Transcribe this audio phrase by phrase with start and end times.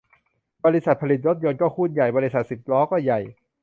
[0.65, 3.19] บริษัทผลิตรถยนต์ก็หุ้นใหญ่ บริษัทสิบล้อก็ใหญ่